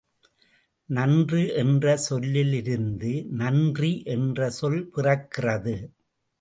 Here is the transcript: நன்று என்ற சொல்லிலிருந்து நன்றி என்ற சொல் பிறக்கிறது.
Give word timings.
நன்று 0.89 1.41
என்ற 1.55 1.97
சொல்லிலிருந்து 1.97 3.11
நன்றி 3.35 4.03
என்ற 4.07 4.49
சொல் 4.49 4.81
பிறக்கிறது. 4.95 5.77